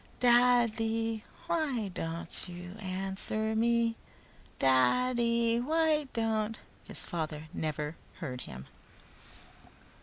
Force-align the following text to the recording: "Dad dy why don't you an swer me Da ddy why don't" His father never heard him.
"Dad 0.19 0.77
dy 0.77 1.23
why 1.45 1.89
don't 1.89 2.49
you 2.49 2.71
an 2.79 3.17
swer 3.17 3.55
me 3.55 3.97
Da 4.57 5.13
ddy 5.13 5.59
why 5.63 6.07
don't" 6.11 6.57
His 6.85 7.03
father 7.03 7.49
never 7.53 7.95
heard 8.15 8.41
him. 8.41 8.65